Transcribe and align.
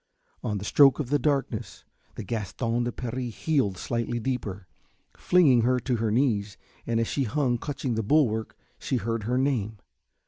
On 0.43 0.57
the 0.57 0.65
stroke 0.65 0.97
of 0.99 1.11
the 1.11 1.19
darkness 1.19 1.83
the 2.15 2.23
Gaston 2.23 2.85
de 2.85 2.91
Paris 2.91 3.35
heeled 3.35 3.77
slightly 3.77 4.19
deeper, 4.19 4.65
flinging 5.15 5.61
her 5.61 5.79
to 5.81 5.97
her 5.97 6.09
knees, 6.09 6.57
and 6.87 6.99
as 6.99 7.07
she 7.07 7.25
hung, 7.25 7.59
clutching 7.59 7.93
the 7.93 8.01
woodwork, 8.01 8.57
she 8.79 8.97
heard 8.97 9.25
her 9.25 9.37
name. 9.37 9.77